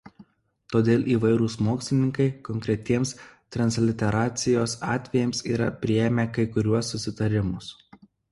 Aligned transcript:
Todėl 0.75 1.03
įvairūs 1.15 1.57
mokslininkai 1.67 2.25
konkretiems 2.47 3.11
transliteracijos 3.57 4.75
atvejams 4.95 5.45
yra 5.57 5.69
priėmę 5.87 6.27
kai 6.39 6.47
kuriuos 6.57 6.93
susitarimus. 6.97 7.69